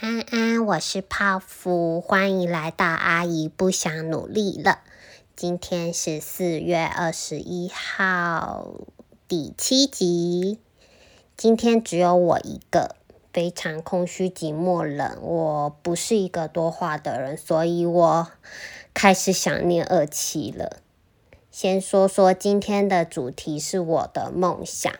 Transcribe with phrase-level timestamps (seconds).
[0.00, 4.78] 安安，我是泡芙，欢迎来到阿姨不想努力了。
[5.34, 8.74] 今天是四月二十一号，
[9.26, 10.60] 第七集。
[11.36, 12.94] 今天只有我一个，
[13.32, 15.18] 非常空虚、寂寞、冷。
[15.20, 18.28] 我不是一个多话的人，所以我
[18.94, 20.76] 开始想念二七了。
[21.50, 24.92] 先说说今天的主题是我的梦想。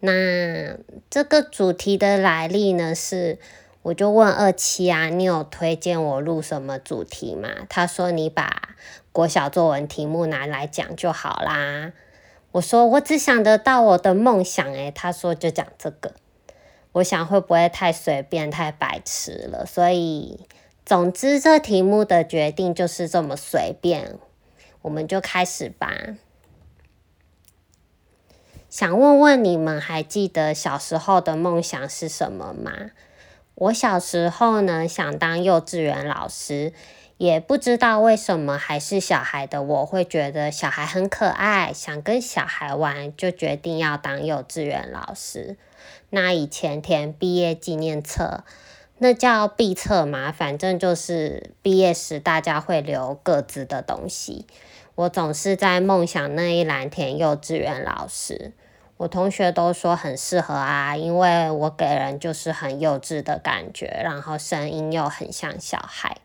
[0.00, 0.76] 那
[1.08, 3.38] 这个主题的来历呢是。
[3.82, 7.48] 我就问二七啊，你有推荐我录什么主题吗？
[7.68, 8.76] 他说你把
[9.10, 11.92] 国小作文题目拿来讲就好啦。
[12.52, 16.14] 我说我只想得到我的梦想，诶，他说就讲这个。
[16.92, 19.64] 我想会不会太随便、太白痴了？
[19.66, 20.46] 所以，
[20.84, 24.18] 总之这题目的决定就是这么随便。
[24.82, 25.90] 我们就开始吧。
[28.68, 32.90] 想问问你们，还记得小时候的梦想是什么吗？
[33.54, 36.72] 我小时候呢，想当幼稚园老师，
[37.18, 45.56] 也不知道为什么，还是小孩的我会觉得小孩很可爱，想跟小孩玩，就决定要当幼稚园老师。
[46.10, 48.42] 那以前填毕业纪念册，
[48.98, 54.46] 那叫毕册嘛，反正就是毕业时大家会留各自的东西。
[54.94, 58.52] 我总是在梦想那一栏填幼稚园老师。
[59.02, 66.18] 我同学都说很适合啊，因为我给人就是很幼稚的感觉，然后声音又很像小孩。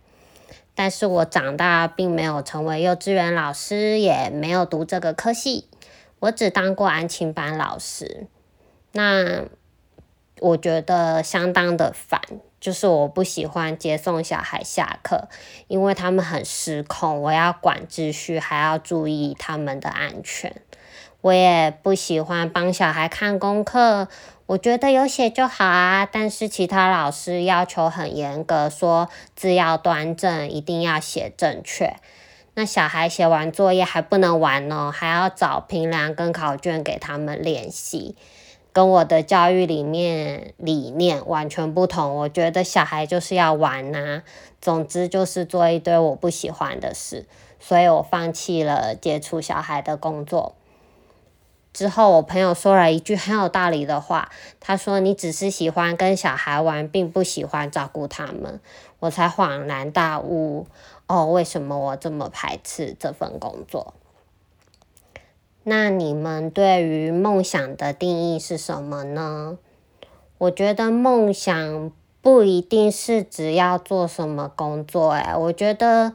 [0.75, 5.67] 但是我长大并没有成为幼稚园老师，也没有读这个科系，
[6.20, 8.28] 我只当过安亲班老师。
[8.92, 9.45] 那
[10.39, 12.22] 我觉得相当的烦，
[12.59, 15.28] 就是我不喜欢接送小孩下课，
[15.67, 20.61] 因为他们很失控，我要管秩序，还要注意他们的安全。
[21.28, 24.08] 我也不喜欢帮小孩看功课，
[24.45, 26.08] 我觉得有写就好啊。
[26.09, 31.98] 但是其他老师要求很严格，说字要端正，一定要写正确。
[32.54, 38.15] 那小孩写完作业还不能玩哦，还要找评量跟考卷给他们练习，
[38.71, 42.15] 跟我的教育里面理念完全不同。
[42.15, 44.23] 我觉得小孩就是要玩呐，
[44.61, 47.26] 总之就是做一堆我不喜欢的事，
[47.59, 50.55] 所以我放弃了接触小孩的工作。
[51.77, 58.60] 之后，我朋友说了一句很有道理的话，他说：“你只是喜欢跟小孩玩，并不喜欢照顾他们。”
[58.98, 60.65] 我才恍然大悟，
[61.05, 63.93] 哦，为什么我这么排斥这份工作？
[65.65, 69.59] 那你们对于梦想的定义是什么呢？
[70.39, 71.92] 我觉得梦想
[72.23, 76.14] 不一定是只要做什么工作，哎，我觉得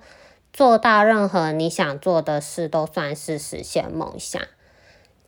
[0.53, 4.43] 做到任何你想做的事，都算是实现梦想。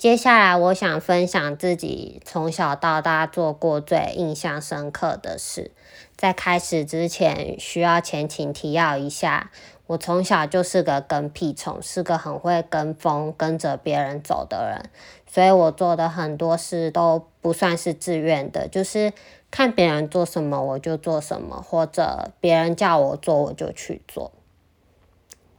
[0.04, 5.70] 接下来，我想分享自己从小到大做过最印象深刻的事。
[6.14, 9.50] 在开始之前，需要前情提要一下，
[9.86, 14.90] 我从小就是个跟屁虫，是个很会跟风、跟着别人走的人，
[15.26, 19.14] 所以我做的很多事都不算是自愿的，就是
[19.50, 24.30] 看别人做什么我就做什么，或者别人叫我做我就去做。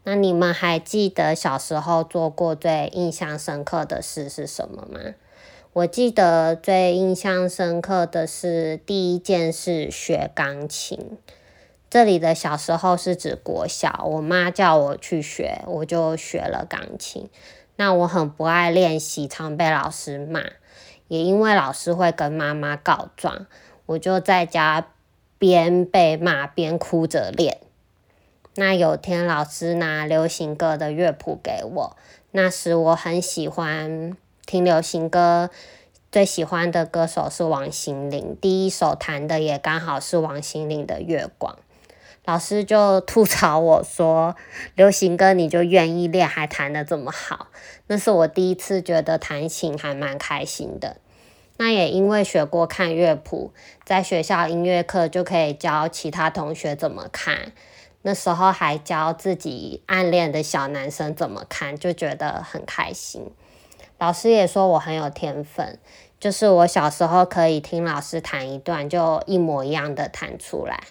[0.07, 4.99] 那你们还记得小时候做过最印象深刻的事是什么吗？
[5.73, 11.17] 我记得最印象深刻的是第一件事学钢琴。
[11.89, 17.27] 这里的小时候是指国小，我妈叫我去学，我就学了钢琴。
[17.75, 20.43] 那我很不爱练习，常被老师骂，
[21.07, 23.47] 也因为老师会跟妈妈告状，
[23.87, 24.87] 我就在家
[25.39, 27.57] 边被骂边哭着练。
[28.57, 31.97] 那有天老师拿流行歌的乐谱给我，
[32.31, 35.49] 那时我很喜欢听流行歌，
[36.09, 41.53] 最喜欢的歌手是王心凌，第一首弹的也刚好是王心凌的《月光》。
[42.23, 44.37] 老师就吐槽我说
[44.73, 47.49] ：“流行歌你就愿意练，还弹得这么好。”
[47.87, 50.95] 那是我第一次觉得弹琴还蛮开心的。
[51.57, 53.51] 那也因为学过看乐谱，
[53.85, 57.51] 在学校音乐课就可以教其他同学怎么看。
[58.07, 63.31] 那时候还教自己暗恋的小男生怎么看，就觉得很开心。
[63.97, 65.79] 老师也说我很有天分，
[66.19, 70.83] 就是我小时候可以听老师弹一段，就一模一样的弹出来。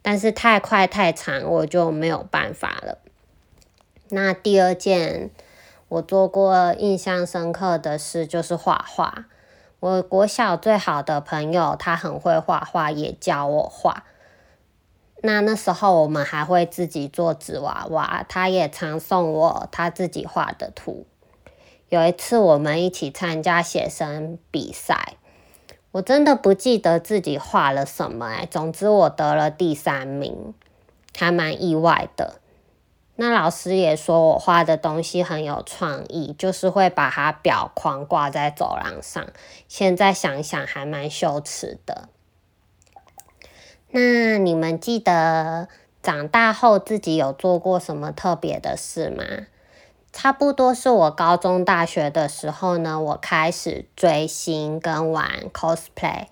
[0.00, 2.96] 但是太快太长，我就没有办法了。
[4.08, 5.28] 那第二件
[5.88, 9.26] 我做过印象深刻的事就是画画。
[9.80, 14.04] 我国小最好的朋友，他很会画画，也教我画。
[15.24, 21.06] 那那时候我们还会自己做纸娃娃，他也常送我他自己画的图。
[21.88, 25.14] 有一次我们一起参加写生比赛，
[25.92, 30.54] 我真的不记得自己画了什么哎，总之我得了第三名，
[31.16, 32.40] 还蛮意外的。
[33.14, 39.24] 那老师也说我画的东西很有创意，就是会把它裱框挂在走廊上。
[39.68, 42.08] 现在想想还蛮羞耻的。
[43.94, 45.68] 那你们记得
[46.02, 49.24] 长大后自己有做过什么特别的事吗？
[50.12, 56.26] 差不多是我高中、大学的时候呢，我开始追星跟玩 cosplay。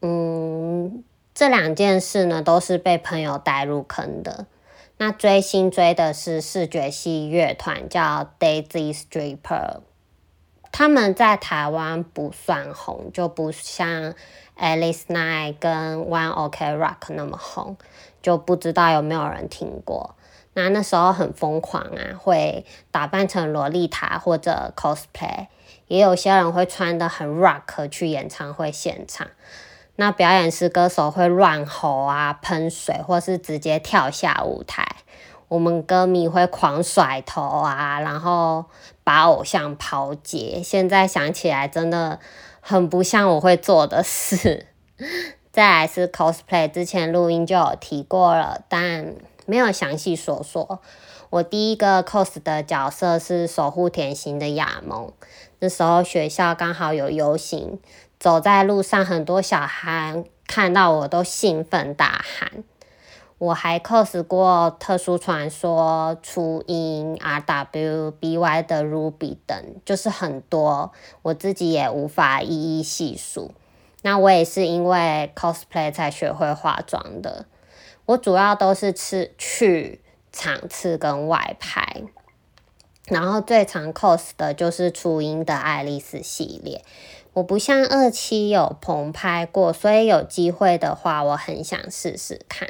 [0.00, 1.02] 嗯，
[1.34, 4.46] 这两件事呢，都是被朋友带入坑的。
[4.98, 9.80] 那追星追的是视觉系乐团，叫 Daisy Stripper。
[10.72, 14.14] 他们在台湾不算红，就不像
[14.58, 17.76] Alice Night 跟 One Ok Rock 那么红，
[18.22, 20.14] 就不知道有没有人听过。
[20.54, 25.46] 那那时候很疯狂啊，会打扮成萝莉塔或者 cosplay，
[25.86, 29.28] 也有些人会穿得很 rock 去演唱会现场。
[29.96, 34.86] 那表演时歌手会乱吼啊、喷水，或是直接跳下舞台。
[35.50, 38.66] 我们歌迷会狂甩头啊，然后
[39.02, 40.62] 把偶像抛接。
[40.62, 42.20] 现在想起来真的
[42.60, 44.68] 很不像我会做的事。
[45.50, 50.80] 再来是 cosplay，之前录音就有提过了，但没有详细说说。
[51.30, 55.12] 我第一个 cos 的角色是守护甜心的亚梦。
[55.58, 57.80] 那时候学校刚好有游行，
[58.20, 62.62] 走在路上，很多小孩看到我都兴奋大喊。
[63.40, 70.92] 我还 cos 过特殊传说、初音、RW、BY 的 Ruby 等，就是很多，
[71.22, 73.52] 我自己也无法一一细数。
[74.02, 77.46] 那我也是因为 cosplay 才学会化妆的。
[78.04, 82.02] 我主要都是去去场次跟外拍，
[83.06, 86.84] 然后最常 cos 的就是初音的爱丽丝系列。
[87.32, 92.68] 我不像二期有棚拍过，所以有机会的话，我很想试试看。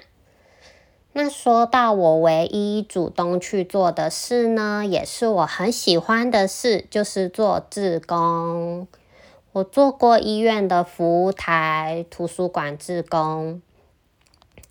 [1.12, 8.86] 那说到我唯一主动去做的事呢，也是我很喜欢的事，就是做志工。
[9.52, 13.60] 我做过医院的服务台、图书馆志工，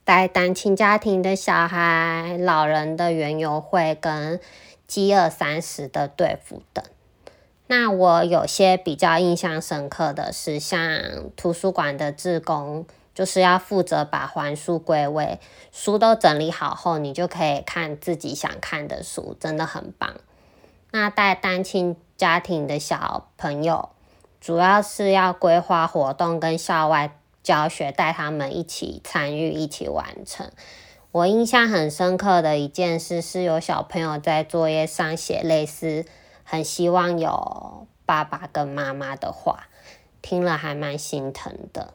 [0.05, 4.39] 带单亲家庭的小孩、老人的园游会跟
[4.87, 6.85] 饥饿三十的队服等。
[7.67, 10.79] 那我有些比较印象深刻的是，像
[11.35, 12.85] 图书馆的志工。
[13.13, 15.39] 就是要负责把还书归位，
[15.71, 20.15] 书都整理好后，你就可以看自己想看的书，真的很棒。
[20.91, 23.89] 那带单亲家庭的小朋友，
[24.39, 30.49] 主要是要规划活动跟校外教学，带他们一起参与，一起完成。
[31.11, 36.05] 我印象很深刻的一件事，是有小朋友在作业上写类似
[36.43, 39.67] “很希望有爸爸跟妈妈”的话，
[40.21, 41.93] 听了还蛮心疼的。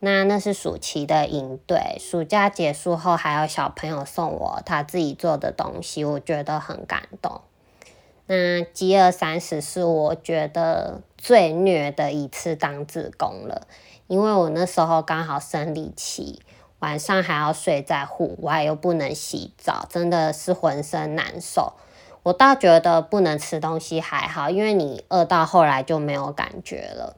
[0.00, 7.40] 那那是暑期的营队，暑假结束后还有小朋友送我他自己做的东西，我觉得很感动。
[8.26, 13.66] 那饥饿三十是我觉得最虐的一次当志工了，
[14.06, 16.42] 因为我那时候刚好生理期，
[16.78, 21.72] 晚上还要睡在户外，又不能洗澡，真的是浑身难受。
[22.22, 27.16] 我倒觉得不能吃东西还好，因为你饿到后来就没有感觉了。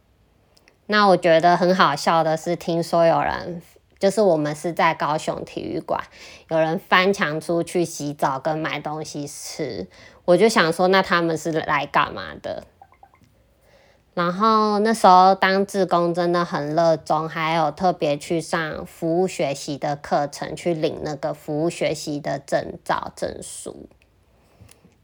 [0.90, 3.62] 那我觉得很好笑的是，听说有人
[4.00, 6.02] 就是我们是在高雄体育馆，
[6.48, 9.86] 有人翻墙出去洗澡跟买东西吃，
[10.24, 12.64] 我就想说，那他们是来干嘛的？
[14.14, 23.88] 然后那时候当志工真的很热衷，还有特别去上服务学习的课程，去领那个服务学习的证照证书。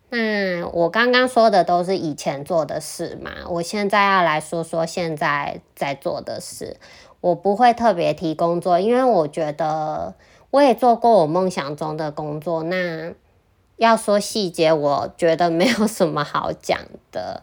[0.08, 6.76] 那我刚刚说的都是以前做的事嘛，我现在要来说说现在在做的事。
[7.20, 10.14] 我不会特别提工作，因为我觉得
[10.50, 12.62] 我也做过我梦想中的工作。
[12.62, 13.14] 那
[13.76, 16.78] 要说细节，我觉得没有什么好讲
[17.10, 17.42] 的。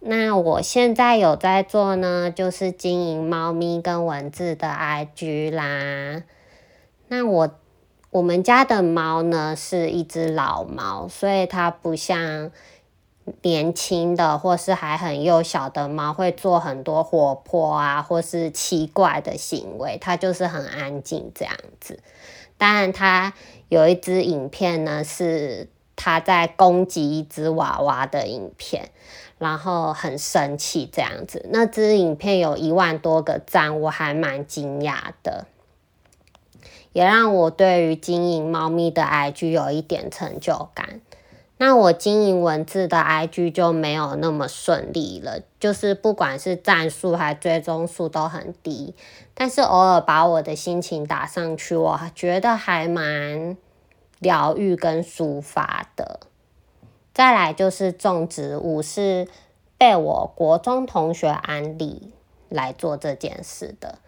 [0.00, 6.24] 那我现在有在做呢，就是经营猫咪跟文字的 IG 啦。
[7.06, 7.61] 那我。
[8.12, 12.50] 我们家的猫呢，是一只老猫，所以它不像
[13.40, 22.00] 年轻的或是还很幼小的猫会做很多活泼啊或是奇怪的行为，它就是很安静这样子。
[22.58, 23.32] 当然，它
[23.70, 28.90] 有一支影片呢，是它在攻击一只娃娃的影片，
[29.38, 31.48] 然后很生气这样子。
[31.50, 35.46] 那支影片有一万多个赞，我还蛮惊讶的。
[36.92, 41.00] 也让我对于经营猫咪的 IG 有一点成就感。
[41.58, 48.94] 那我经营文字的 IG 就没有那么顺利了，就是不管是赞数还追踪数都很低。
[49.32, 53.56] 但是偶尔把我的心情打上去，我觉得还蛮
[54.18, 56.20] 疗愈跟抒发的。
[57.14, 59.28] 再来就是种植物，是
[59.78, 62.12] 被我国中同学安利
[62.48, 63.98] 来做这件事的。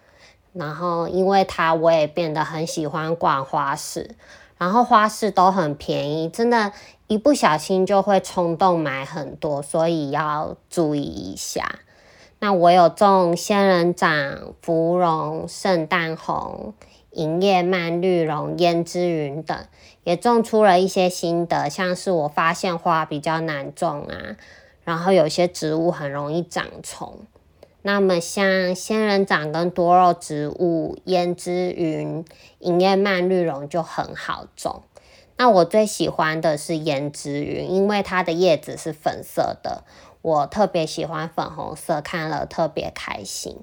[0.54, 4.16] 然后因为它，我也变得很喜欢逛花市。
[4.56, 6.72] 然后花市都很便宜，真的，
[7.08, 11.80] 一不小心就会冲动买很多，所以要注意一下。
[12.38, 16.72] 那我有种仙人掌、芙蓉、圣诞红、
[17.10, 19.58] 银叶蔓绿绒、胭脂云等，
[20.04, 24.36] 也种出了一些心得，像是我发现花比较难种啊，
[24.84, 27.18] 然后有些植物很容易长虫。
[27.86, 32.24] 那么像仙人掌跟多肉植物、胭脂云、
[32.60, 34.80] 银叶蔓绿绒就很好种。
[35.36, 39.84] 那我最喜欢的是胭脂云，因为它的叶子是粉色的，
[40.22, 43.58] 我特别喜欢粉红色，看了特别开心。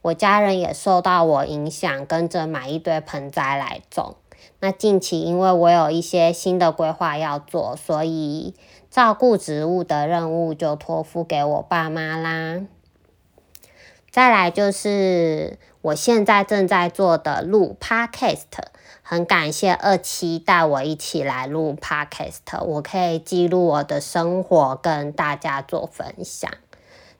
[0.00, 4.14] 我家人也受到我影响，跟着买一堆盆栽来种。
[4.60, 8.54] 那近期因为我有一些新的规划要做，所以
[8.88, 12.60] 照顾植物的任务就托付给我爸妈啦。
[14.16, 18.44] 再来就是我现在正在做的录 Podcast，
[19.02, 26.50] 很感谢二七带我一起来录 Podcast，我可以记录我的生活跟大家做分享。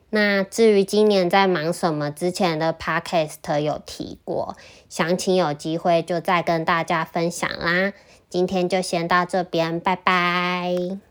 [0.09, 4.57] 那至于今年在忙什么，之前的 Podcast 有提过，
[4.89, 7.93] 详情有机会就再跟大家分享啦。
[8.27, 11.06] 今天就先到这边，拜拜。